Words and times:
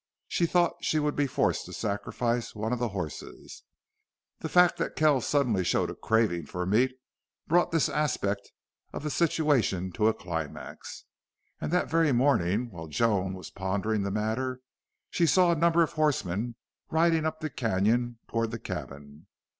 She 0.27 0.47
thought 0.47 0.83
she 0.83 0.97
would 0.97 1.15
be 1.15 1.27
forced 1.27 1.65
to 1.67 1.73
sacrifice 1.73 2.55
one 2.55 2.73
of 2.73 2.79
the 2.79 2.87
horses. 2.87 3.61
The 4.39 4.49
fact 4.49 4.77
that 4.77 4.95
Kells 4.95 5.27
suddenly 5.27 5.63
showed 5.63 5.91
a 5.91 5.95
craving 5.95 6.47
for 6.47 6.65
meat 6.65 6.93
brought 7.45 7.69
this 7.69 7.87
aspect 7.87 8.51
of 8.93 9.03
the 9.03 9.11
situation 9.11 9.91
to 9.91 10.07
a 10.07 10.13
climax. 10.15 11.05
And 11.59 11.71
that 11.71 11.87
very 11.87 12.11
morning 12.11 12.71
while 12.71 12.87
Joan 12.87 13.35
was 13.35 13.51
pondering 13.51 14.01
the 14.01 14.09
matter 14.09 14.61
she 15.11 15.27
saw 15.27 15.51
a 15.51 15.55
number 15.55 15.83
of 15.83 15.91
horsemen 15.93 16.55
riding 16.89 17.23
up 17.27 17.39
the 17.39 17.51
canon 17.51 18.17
toward 18.27 18.49
the 18.49 18.57
cabin. 18.57 19.27